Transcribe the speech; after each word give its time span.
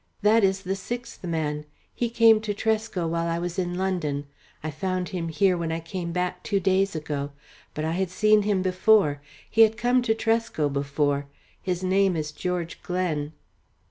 "That 0.23 0.43
is 0.43 0.63
the 0.63 0.75
sixth 0.75 1.23
man. 1.23 1.63
He 1.93 2.09
came 2.09 2.41
to 2.41 2.55
Tresco 2.55 3.05
while 3.07 3.27
I 3.27 3.37
was 3.37 3.59
in 3.59 3.75
London. 3.77 4.25
I 4.63 4.71
found 4.71 5.09
him 5.09 5.27
here 5.27 5.55
when 5.55 5.71
I 5.71 5.79
came 5.79 6.11
back 6.11 6.41
two 6.41 6.59
days 6.59 6.95
ago. 6.95 7.33
But 7.75 7.85
I 7.85 7.91
had 7.91 8.09
seen 8.09 8.41
him 8.41 8.63
before. 8.63 9.21
He 9.47 9.61
had 9.61 9.77
come 9.77 10.01
to 10.01 10.15
Tresco 10.15 10.69
before. 10.69 11.27
His 11.61 11.83
name 11.83 12.15
is 12.15 12.31
George 12.31 12.81
Glen." 12.81 13.33